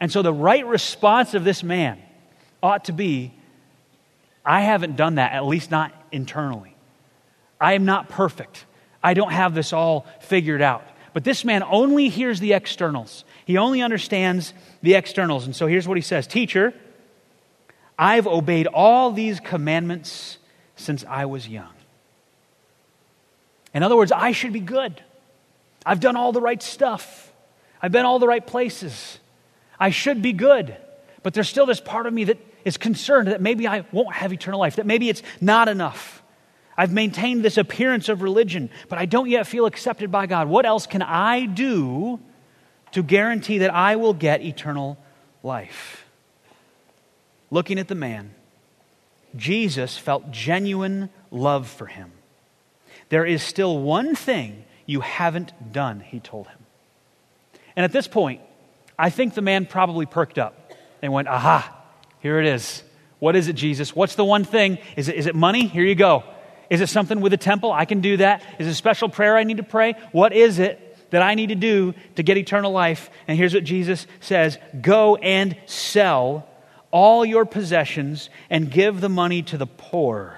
[0.00, 2.00] And so the right response of this man
[2.62, 3.34] ought to be
[4.44, 6.74] I haven't done that, at least not internally.
[7.60, 8.64] I am not perfect.
[9.02, 10.84] I don't have this all figured out.
[11.12, 13.24] But this man only hears the externals.
[13.44, 15.44] He only understands the externals.
[15.44, 16.74] And so here's what he says Teacher,
[17.98, 20.38] I've obeyed all these commandments
[20.76, 21.72] since I was young.
[23.74, 25.02] In other words, I should be good.
[25.84, 27.32] I've done all the right stuff.
[27.80, 29.18] I've been all the right places.
[29.78, 30.76] I should be good.
[31.22, 34.32] But there's still this part of me that is concerned that maybe I won't have
[34.32, 36.22] eternal life, that maybe it's not enough.
[36.76, 40.48] I've maintained this appearance of religion, but I don't yet feel accepted by God.
[40.48, 42.20] What else can I do
[42.92, 44.98] to guarantee that I will get eternal
[45.42, 46.01] life?
[47.52, 48.34] Looking at the man,
[49.36, 52.10] Jesus felt genuine love for him.
[53.10, 56.58] There is still one thing you haven't done, he told him.
[57.76, 58.40] And at this point,
[58.98, 61.78] I think the man probably perked up and went, Aha,
[62.20, 62.82] here it is.
[63.18, 63.94] What is it, Jesus?
[63.94, 64.78] What's the one thing?
[64.96, 65.66] Is it, is it money?
[65.66, 66.24] Here you go.
[66.70, 67.70] Is it something with a temple?
[67.70, 68.42] I can do that.
[68.58, 69.92] Is it a special prayer I need to pray?
[70.12, 73.10] What is it that I need to do to get eternal life?
[73.28, 76.48] And here's what Jesus says Go and sell
[76.92, 80.36] all your possessions and give the money to the poor.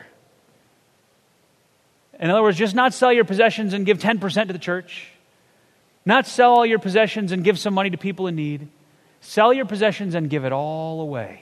[2.19, 5.09] In other words, just not sell your possessions and give 10% to the church.
[6.07, 8.69] Not sell all your possessions and give some money to people in need.
[9.21, 11.40] Sell your possessions and give it all away.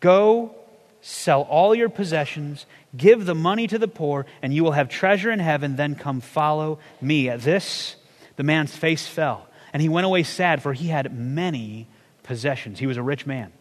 [0.00, 0.54] Go,
[1.00, 5.30] sell all your possessions, give the money to the poor, and you will have treasure
[5.30, 5.76] in heaven.
[5.76, 7.28] Then come follow me.
[7.28, 7.96] At this,
[8.36, 11.86] the man's face fell, and he went away sad, for he had many
[12.22, 12.78] possessions.
[12.78, 13.52] He was a rich man.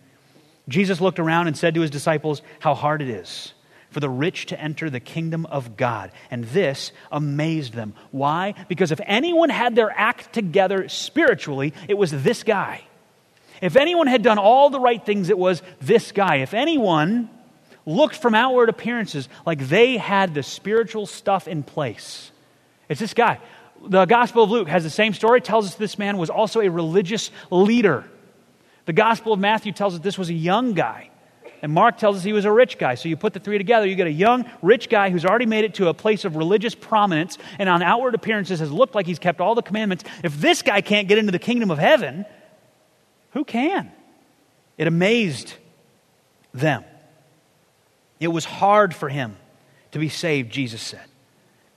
[0.67, 3.53] Jesus looked around and said to his disciples, How hard it is
[3.89, 6.11] for the rich to enter the kingdom of God.
[6.29, 7.93] And this amazed them.
[8.11, 8.53] Why?
[8.67, 12.83] Because if anyone had their act together spiritually, it was this guy.
[13.61, 16.37] If anyone had done all the right things, it was this guy.
[16.37, 17.29] If anyone
[17.85, 22.31] looked from outward appearances like they had the spiritual stuff in place,
[22.89, 23.39] it's this guy.
[23.83, 26.69] The Gospel of Luke has the same story, tells us this man was also a
[26.69, 28.03] religious leader.
[28.87, 31.09] The Gospel of Matthew tells us this was a young guy.
[31.61, 32.95] And Mark tells us he was a rich guy.
[32.95, 35.65] So you put the three together, you get a young, rich guy who's already made
[35.65, 39.19] it to a place of religious prominence and on outward appearances has looked like he's
[39.19, 40.05] kept all the commandments.
[40.23, 42.25] If this guy can't get into the kingdom of heaven,
[43.31, 43.91] who can?
[44.77, 45.53] It amazed
[46.53, 46.85] them.
[48.21, 49.35] It was hard for him
[49.91, 51.05] to be saved, Jesus said,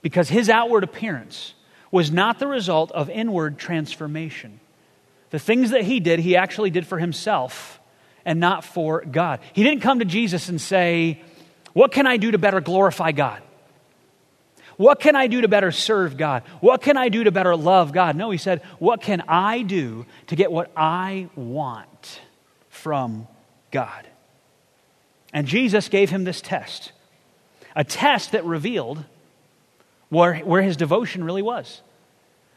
[0.01, 1.55] because his outward appearance
[1.91, 4.61] was not the result of inward transformation.
[5.31, 7.81] The things that he did, he actually did for himself
[8.25, 9.41] and not for God.
[9.53, 11.23] He didn't come to Jesus and say,
[11.73, 13.43] What can I do to better glorify God?
[14.77, 16.43] What can I do to better serve God?
[16.61, 18.17] What can I do to better love God?
[18.17, 22.21] No, he said, What can I do to get what I want
[22.71, 23.29] from
[23.71, 24.07] God?
[25.33, 26.93] And Jesus gave him this test
[27.77, 29.05] a test that revealed
[30.09, 31.83] where, where his devotion really was,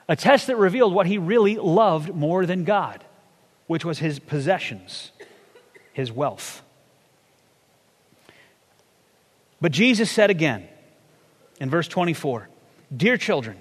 [0.07, 3.03] a test that revealed what he really loved more than God,
[3.67, 5.11] which was his possessions,
[5.93, 6.61] his wealth.
[9.61, 10.67] But Jesus said again
[11.59, 12.49] in verse 24
[12.95, 13.59] Dear children,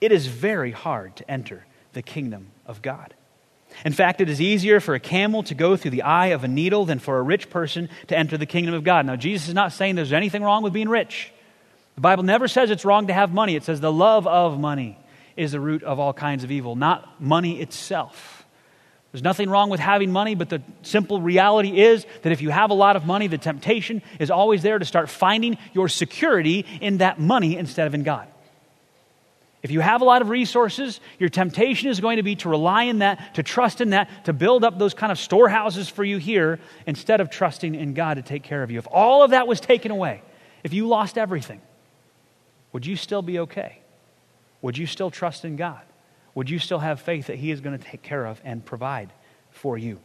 [0.00, 1.64] it is very hard to enter
[1.94, 3.14] the kingdom of God.
[3.84, 6.48] In fact, it is easier for a camel to go through the eye of a
[6.48, 9.06] needle than for a rich person to enter the kingdom of God.
[9.06, 11.32] Now, Jesus is not saying there's anything wrong with being rich.
[11.94, 14.98] The Bible never says it's wrong to have money, it says the love of money
[15.36, 18.44] is the root of all kinds of evil, not money itself.
[19.12, 22.70] There's nothing wrong with having money, but the simple reality is that if you have
[22.70, 26.98] a lot of money, the temptation is always there to start finding your security in
[26.98, 28.28] that money instead of in God.
[29.62, 32.84] If you have a lot of resources, your temptation is going to be to rely
[32.84, 36.18] in that, to trust in that, to build up those kind of storehouses for you
[36.18, 38.78] here instead of trusting in God to take care of you.
[38.78, 40.22] If all of that was taken away,
[40.62, 41.60] if you lost everything,
[42.72, 43.80] would you still be okay?
[44.62, 45.82] Would you still trust in God?
[46.34, 49.12] Would you still have faith that He is going to take care of and provide
[49.50, 50.00] for you?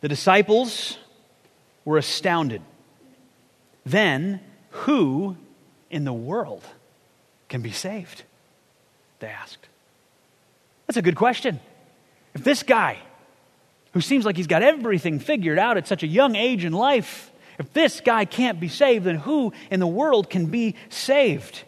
[0.00, 0.98] The disciples
[1.84, 2.62] were astounded.
[3.84, 5.36] Then, who
[5.90, 6.64] in the world?
[7.52, 8.22] can be saved?
[9.20, 9.68] They asked.
[10.86, 11.60] That's a good question.
[12.34, 12.98] If this guy,
[13.92, 17.30] who seems like he's got everything figured out at such a young age in life,
[17.58, 21.62] if this guy can't be saved, then who in the world can be saved?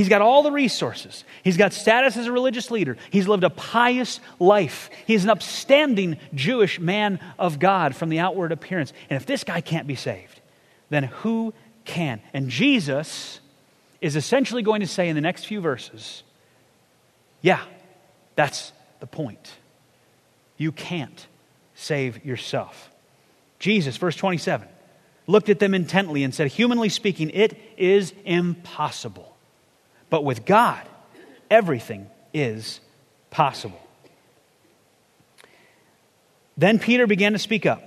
[0.00, 1.24] He's got all the resources.
[1.44, 2.96] He's got status as a religious leader.
[3.10, 4.88] He's lived a pious life.
[5.06, 8.94] He's an upstanding Jewish man of God from the outward appearance.
[9.10, 10.40] And if this guy can't be saved,
[10.88, 11.52] then who
[11.84, 12.22] can?
[12.32, 13.40] And Jesus
[14.00, 16.22] is essentially going to say in the next few verses,
[17.42, 17.62] yeah,
[18.36, 19.52] that's the point.
[20.56, 21.26] You can't
[21.74, 22.90] save yourself.
[23.58, 24.66] Jesus, verse 27,
[25.26, 29.29] looked at them intently and said, Humanly speaking, it is impossible.
[30.10, 30.82] But with God,
[31.50, 32.80] everything is
[33.30, 33.80] possible.
[36.56, 37.82] Then Peter began to speak up.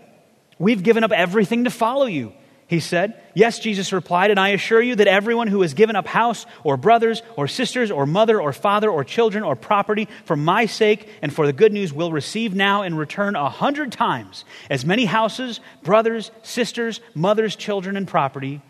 [0.58, 2.34] We've given up everything to follow you
[2.74, 3.22] he said.
[3.36, 6.76] Yes, Jesus replied, and I assure you that everyone who has given up house or
[6.76, 11.32] brothers or sisters or mother or father or children or property for my sake and
[11.32, 15.60] for the good news will receive now in return a hundred times as many houses,
[15.84, 18.62] brothers, sisters, mothers, children, and property,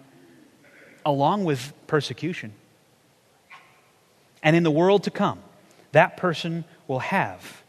[1.05, 2.53] along with persecution.
[4.43, 5.39] And in the world to come,
[5.93, 7.63] that person will have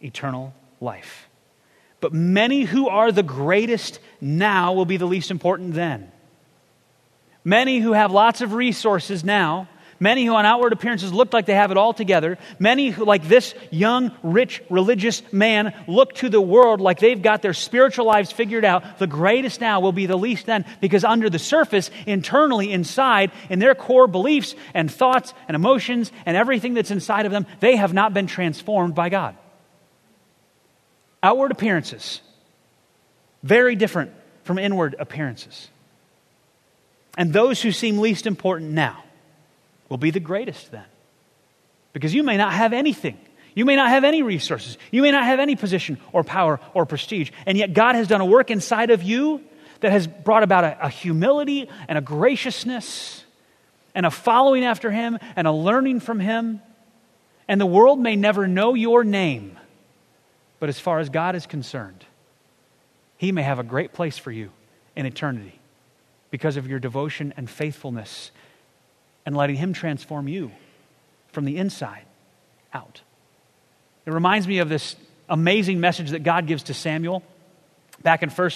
[0.00, 1.28] eternal life.
[2.00, 6.10] But many who are the greatest now will be the least important then.
[7.44, 9.68] Many who have lots of resources now,
[10.00, 13.28] many who on outward appearances look like they have it all together, many who, like
[13.28, 18.32] this young, rich, religious man, look to the world like they've got their spiritual lives
[18.32, 22.72] figured out, the greatest now will be the least then, because under the surface, internally,
[22.72, 27.46] inside, in their core beliefs and thoughts and emotions and everything that's inside of them,
[27.60, 29.36] they have not been transformed by God.
[31.22, 32.20] Outward appearances,
[33.42, 34.10] very different
[34.42, 35.68] from inward appearances.
[37.16, 39.03] And those who seem least important now
[39.88, 40.84] will be the greatest then.
[41.92, 43.18] Because you may not have anything.
[43.54, 44.76] You may not have any resources.
[44.90, 47.30] You may not have any position or power or prestige.
[47.46, 49.40] And yet, God has done a work inside of you
[49.80, 53.24] that has brought about a, a humility and a graciousness
[53.94, 56.60] and a following after Him and a learning from Him.
[57.46, 59.58] And the world may never know your name,
[60.58, 62.04] but as far as God is concerned,
[63.18, 64.50] He may have a great place for you
[64.96, 65.60] in eternity
[66.30, 68.32] because of your devotion and faithfulness
[69.26, 70.50] and letting Him transform you
[71.32, 72.04] from the inside
[72.72, 73.00] out.
[74.06, 74.96] It reminds me of this
[75.28, 77.22] amazing message that God gives to Samuel
[78.04, 78.50] Back in 1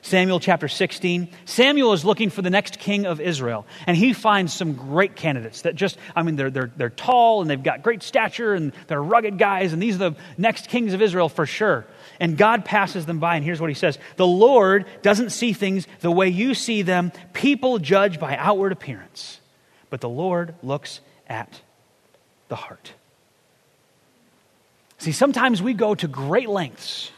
[0.00, 3.66] Samuel chapter 16, Samuel is looking for the next king of Israel.
[3.86, 7.50] And he finds some great candidates that just, I mean, they're, they're, they're tall and
[7.50, 9.74] they've got great stature and they're rugged guys.
[9.74, 11.84] And these are the next kings of Israel for sure.
[12.18, 13.36] And God passes them by.
[13.36, 17.12] And here's what he says The Lord doesn't see things the way you see them.
[17.34, 19.38] People judge by outward appearance,
[19.94, 21.60] but the Lord looks at
[22.48, 22.94] the heart.
[24.98, 27.12] See, sometimes we go to great lengths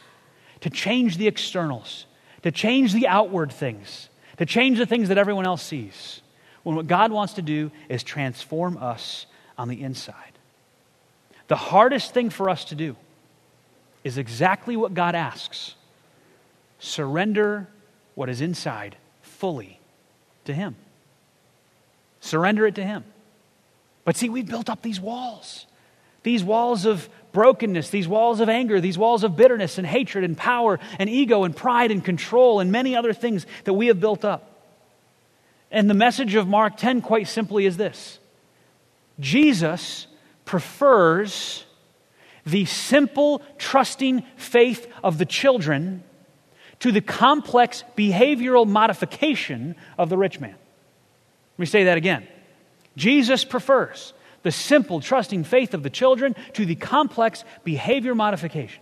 [0.61, 2.05] to change the externals,
[2.43, 6.21] to change the outward things, to change the things that everyone else sees.
[6.61, 9.25] When what God wants to do is transform us
[9.57, 10.37] on the inside.
[11.47, 12.95] The hardest thing for us to do
[14.03, 15.73] is exactly what God asks
[16.77, 17.69] surrender
[18.13, 19.79] what is inside fully
[20.45, 20.75] to Him.
[22.19, 23.03] Surrender it to Him.
[24.03, 25.65] But see, we've built up these walls,
[26.23, 30.37] these walls of brokenness, these walls of anger, these walls of bitterness and hatred and
[30.37, 34.23] power and ego and pride and control and many other things that we have built
[34.23, 34.57] up.
[35.69, 38.19] And the message of Mark 10 quite simply is this
[39.19, 40.07] Jesus
[40.45, 41.65] prefers
[42.45, 46.03] the simple, trusting faith of the children
[46.79, 50.55] to the complex behavioral modification of the rich man.
[51.57, 52.27] Let me say that again.
[52.95, 58.81] Jesus prefers the simple, trusting faith of the children to the complex behavior modification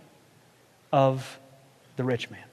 [0.92, 1.38] of
[1.96, 2.44] the rich man.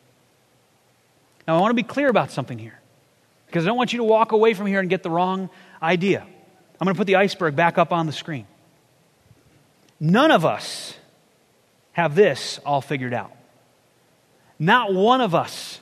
[1.47, 2.79] Now, I want to be clear about something here
[3.47, 5.49] because I don't want you to walk away from here and get the wrong
[5.81, 6.21] idea.
[6.21, 8.47] I'm going to put the iceberg back up on the screen.
[9.99, 10.97] None of us
[11.91, 13.31] have this all figured out.
[14.57, 15.79] Not one of us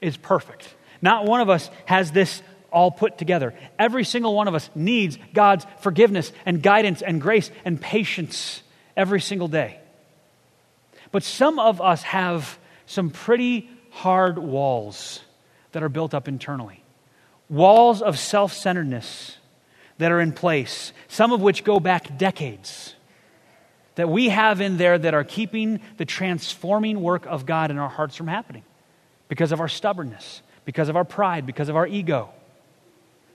[0.00, 0.74] is perfect.
[1.00, 3.54] Not one of us has this all put together.
[3.78, 8.62] Every single one of us needs God's forgiveness and guidance and grace and patience
[8.96, 9.78] every single day.
[11.10, 15.20] But some of us have some pretty hard walls
[15.72, 16.82] that are built up internally
[17.52, 19.36] walls of self centeredness
[19.98, 22.94] that are in place, some of which go back decades.
[23.96, 27.90] That we have in there that are keeping the transforming work of God in our
[27.90, 28.64] hearts from happening
[29.28, 32.30] because of our stubbornness, because of our pride, because of our ego.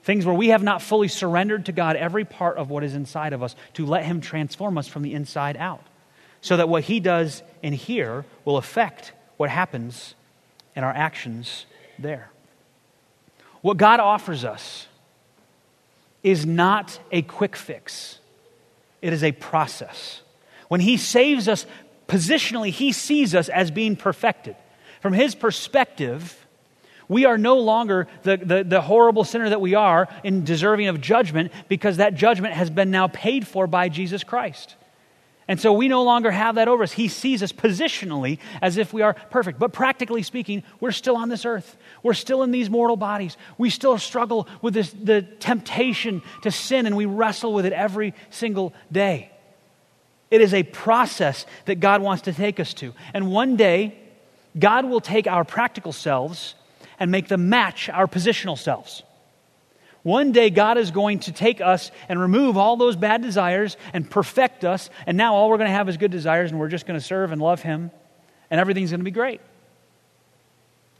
[0.02, 3.32] Things where we have not fully surrendered to God every part of what is inside
[3.32, 5.84] of us to let Him transform us from the inside out.
[6.40, 10.14] So that what He does in here will affect what happens
[10.74, 11.66] in our actions
[11.98, 12.30] there.
[13.60, 14.86] What God offers us
[16.22, 18.18] is not a quick fix,
[19.02, 20.22] it is a process.
[20.68, 21.66] When He saves us
[22.06, 24.56] positionally, He sees us as being perfected.
[25.00, 26.46] From His perspective,
[27.08, 31.00] we are no longer the, the, the, horrible sinner that we are in deserving of
[31.00, 34.74] judgment because that judgment has been now paid for by Jesus Christ.
[35.50, 36.92] And so we no longer have that over us.
[36.92, 39.58] He sees us positionally as if we are perfect.
[39.58, 41.78] But practically speaking, we're still on this earth.
[42.02, 43.38] We're still in these mortal bodies.
[43.56, 48.12] We still struggle with this, the temptation to sin, and we wrestle with it every
[48.28, 49.30] single day.
[50.30, 52.92] It is a process that God wants to take us to.
[53.14, 53.98] And one day,
[54.58, 56.54] God will take our practical selves
[56.98, 59.02] and make them match our positional selves.
[60.02, 64.08] One day, God is going to take us and remove all those bad desires and
[64.08, 66.86] perfect us, and now all we're going to have is good desires, and we're just
[66.86, 67.90] going to serve and love Him,
[68.50, 69.40] and everything's going to be great.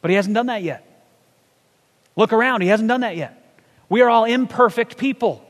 [0.02, 0.84] But He hasn't done that yet.
[2.16, 3.62] Look around, He hasn't done that yet.
[3.88, 5.44] We are all imperfect people.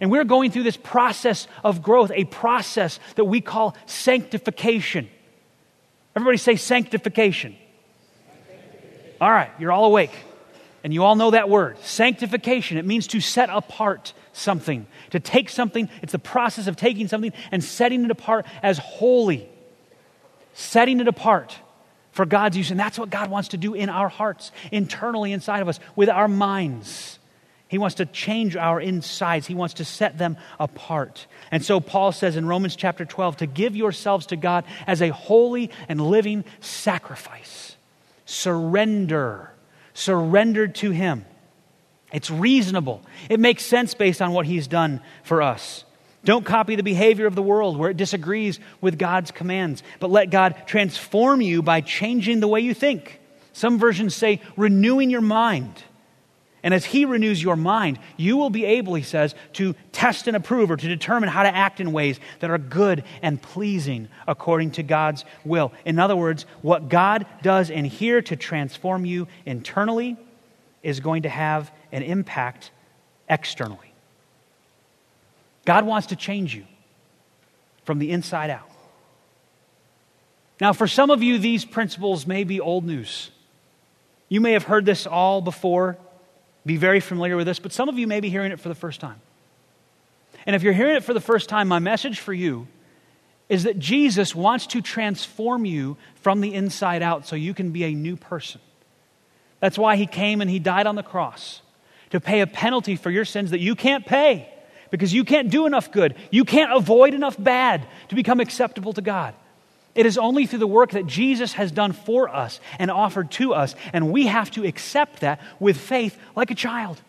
[0.00, 5.08] And we're going through this process of growth, a process that we call sanctification.
[6.14, 7.56] Everybody say sanctification.
[9.20, 10.12] All right, you're all awake.
[10.84, 12.78] And you all know that word sanctification.
[12.78, 15.88] It means to set apart something, to take something.
[16.02, 19.48] It's the process of taking something and setting it apart as holy,
[20.54, 21.58] setting it apart
[22.12, 22.70] for God's use.
[22.70, 26.08] And that's what God wants to do in our hearts, internally inside of us, with
[26.08, 27.18] our minds.
[27.66, 29.46] He wants to change our insides.
[29.46, 31.26] He wants to set them apart.
[31.50, 35.10] And so Paul says in Romans chapter 12 to give yourselves to God as a
[35.10, 37.76] holy and living sacrifice
[38.28, 39.50] surrender,
[39.94, 41.24] surrendered to Him.
[42.12, 43.02] It's reasonable.
[43.30, 45.84] It makes sense based on what He's done for us.
[46.24, 50.30] Don't copy the behavior of the world where it disagrees with God's commands, but let
[50.30, 53.18] God transform you by changing the way you think.
[53.54, 55.82] Some versions say renewing your mind.
[56.62, 60.36] And as He renews your mind, you will be able, He says, to test and
[60.36, 64.72] approve or to determine how to act in ways that are good and pleasing according
[64.72, 65.72] to God's will.
[65.84, 70.16] In other words, what God does in here to transform you internally
[70.82, 72.70] is going to have an impact
[73.28, 73.92] externally.
[75.64, 76.64] God wants to change you
[77.84, 78.70] from the inside out.
[80.60, 83.30] Now, for some of you, these principles may be old news.
[84.28, 85.98] You may have heard this all before
[86.68, 88.74] be very familiar with this, but some of you may be hearing it for the
[88.74, 89.20] first time.
[90.46, 92.68] And if you're hearing it for the first time, my message for you
[93.48, 97.84] is that Jesus wants to transform you from the inside out so you can be
[97.84, 98.60] a new person.
[99.60, 101.62] That's why he came and he died on the cross
[102.10, 104.48] to pay a penalty for your sins that you can't pay
[104.90, 106.14] because you can't do enough good.
[106.30, 109.34] You can't avoid enough bad to become acceptable to God.
[109.94, 113.54] It is only through the work that Jesus has done for us and offered to
[113.54, 117.00] us, and we have to accept that with faith like a child.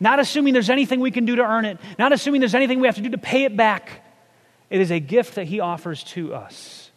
[0.00, 2.88] Not assuming there's anything we can do to earn it, not assuming there's anything we
[2.88, 4.04] have to do to pay it back.
[4.70, 6.90] It is a gift that He offers to us.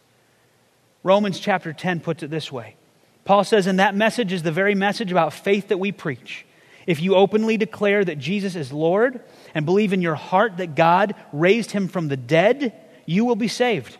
[1.02, 2.76] Romans chapter 10 puts it this way
[3.24, 6.46] Paul says, And that message is the very message about faith that we preach.
[6.86, 9.20] If you openly declare that Jesus is Lord
[9.54, 12.72] and believe in your heart that God raised him from the dead,
[13.06, 13.98] you will be saved.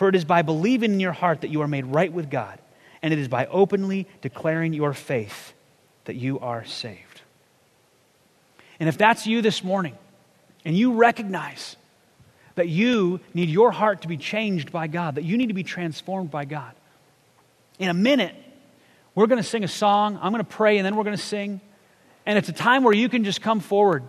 [0.00, 2.58] For it is by believing in your heart that you are made right with God,
[3.02, 5.52] and it is by openly declaring your faith
[6.06, 7.20] that you are saved.
[8.78, 9.98] And if that's you this morning,
[10.64, 11.76] and you recognize
[12.54, 15.64] that you need your heart to be changed by God, that you need to be
[15.64, 16.72] transformed by God,
[17.78, 18.34] in a minute,
[19.14, 20.18] We're going to sing a song.
[20.22, 21.60] I'm going to pray, and then we're going to sing.
[22.26, 24.04] And it's a time where you can just come forward.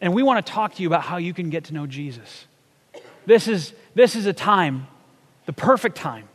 [0.00, 2.46] And we want to talk to you about how you can get to know Jesus.
[3.26, 4.86] This is, this is a time,
[5.50, 6.28] the perfect time,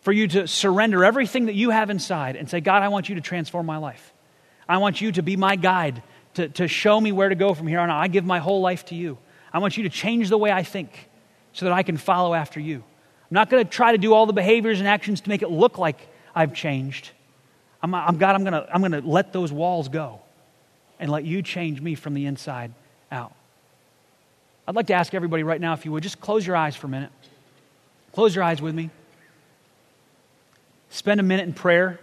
[0.00, 3.14] for you to surrender everything that you have inside and say, God, I want you
[3.14, 4.12] to transform my life.
[4.68, 6.02] I want you to be my guide,
[6.34, 7.98] to, to show me where to go from here on out.
[7.98, 9.16] I give my whole life to you.
[9.54, 11.08] I want you to change the way I think
[11.54, 12.76] so that I can follow after you.
[12.76, 15.50] I'm not going to try to do all the behaviors and actions to make it
[15.50, 17.12] look like I've changed.
[17.82, 20.20] I'm, I'm God, I'm going to I'm going to let those walls go
[21.00, 22.74] and let you change me from the inside
[23.10, 23.32] out.
[24.68, 26.86] I'd like to ask everybody right now, if you would, just close your eyes for
[26.86, 27.12] a minute.
[28.16, 28.88] Close your eyes with me.
[30.88, 32.00] Spend a minute in prayer.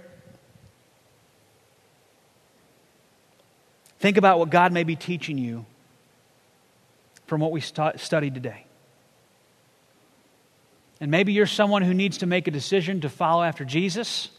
[3.97, 5.65] Think about what God may be teaching you
[7.25, 8.63] from what we st- studied today.
[11.01, 14.29] And maybe you're someone who needs to make a decision to follow after Jesus.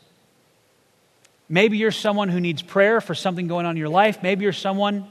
[1.49, 4.23] Maybe you're someone who needs prayer for something going on in your life.
[4.23, 5.09] Maybe you're someone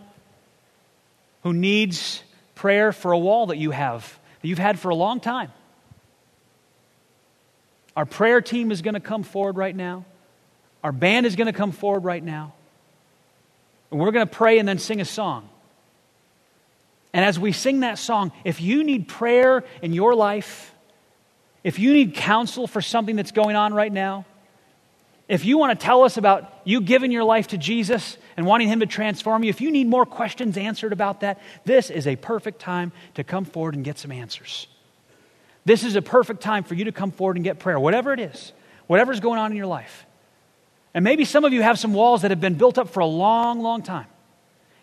[1.42, 2.24] who needs
[2.56, 5.52] prayer for a wall that you have, that you've had for a long time.
[7.96, 10.06] Our prayer team is going to come forward right now.
[10.84, 12.54] Our band is going to come forward right now.
[13.92, 15.48] And we're going to pray and then sing a song.
[17.14, 20.74] And as we sing that song, if you need prayer in your life,
[21.64, 24.26] if you need counsel for something that's going on right now,
[25.30, 28.68] if you want to tell us about you giving your life to Jesus and wanting
[28.68, 32.16] Him to transform you, if you need more questions answered about that, this is a
[32.16, 34.68] perfect time to come forward and get some answers.
[35.66, 38.20] This is a perfect time for you to come forward and get prayer, whatever it
[38.20, 38.52] is,
[38.88, 40.06] whatever's going on in your life.
[40.94, 43.06] And maybe some of you have some walls that have been built up for a
[43.06, 44.08] long, long time.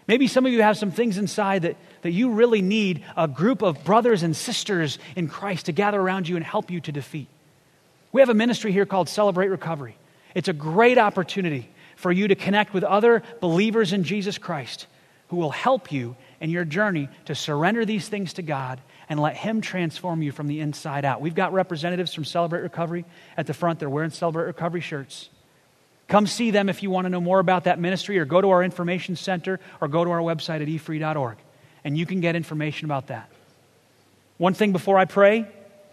[0.09, 3.63] Maybe some of you have some things inside that, that you really need a group
[3.63, 7.29] of brothers and sisters in Christ to gather around you and help you to defeat.
[8.11, 9.97] We have a ministry here called Celebrate Recovery.
[10.35, 14.87] It's a great opportunity for you to connect with other believers in Jesus Christ
[15.29, 19.37] who will help you in your journey to surrender these things to God and let
[19.37, 21.21] Him transform you from the inside out.
[21.21, 23.05] We've got representatives from Celebrate Recovery
[23.37, 23.79] at the front.
[23.79, 25.29] They're wearing Celebrate Recovery shirts.
[26.09, 28.49] Come see them if you want to know more about that ministry, or go to
[28.49, 31.37] our information center, or go to our website at efree.org,
[31.85, 33.29] and you can get information about that.
[34.39, 35.47] One thing before I pray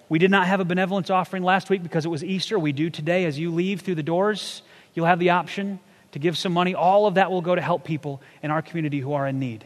[0.10, 2.58] we did not have a benevolence offering last week because it was Easter.
[2.58, 3.26] We do today.
[3.26, 4.62] As you leave through the doors,
[4.94, 5.80] you'll have the option
[6.14, 6.76] to give some money.
[6.76, 9.66] All of that will go to help people in our community who are in need.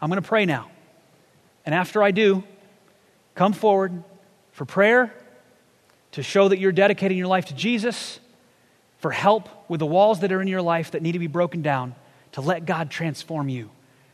[0.00, 0.70] I'm going to pray now.
[1.70, 2.42] And after I do,
[3.36, 4.02] come forward
[4.50, 5.14] for prayer
[6.10, 8.18] to show that you're dedicating your life to Jesus,
[8.98, 11.62] for help with the walls that are in your life that need to be broken
[11.62, 11.94] down,
[12.32, 13.70] to let God transform you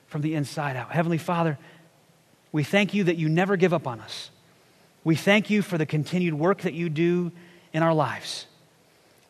[0.06, 0.90] from the inside out.
[0.92, 1.56] Heavenly Father,
[2.52, 4.30] we thank you that you never give up on us.
[5.02, 7.32] We thank you for the continued work that you do
[7.72, 8.48] in our lives.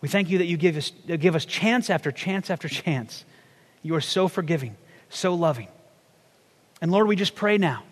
[0.00, 3.24] We thank you that you give us, give us chance after chance after chance.
[3.84, 4.76] You are so forgiving,
[5.10, 5.68] so loving.
[6.82, 7.84] And Lord, we just pray now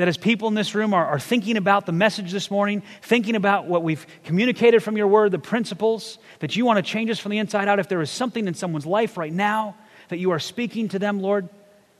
[0.00, 3.36] that as people in this room are, are thinking about the message this morning, thinking
[3.36, 7.18] about what we've communicated from your word, the principles, that you want to change us
[7.18, 9.76] from the inside out, if there is something in someone's life right now
[10.08, 11.48] that you are speaking to them, Lord,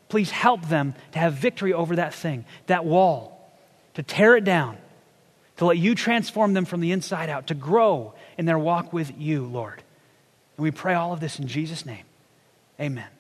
[0.09, 3.53] please help them to have victory over that thing, that wall,
[3.95, 4.77] to tear it down
[5.61, 9.13] to let you transform them from the inside out, to grow in their walk with
[9.19, 9.83] you, Lord.
[10.57, 12.05] And we pray all of this in Jesus' name.
[12.81, 13.20] Amen.